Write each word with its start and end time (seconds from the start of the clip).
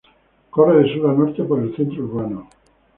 Corre 0.49 0.79
de 0.81 0.87
sur 0.87 1.07
a 1.11 1.13
norte 1.19 1.43
por 1.43 1.59
el 1.59 1.75
centro 1.75 2.05
urbano. 2.05 2.47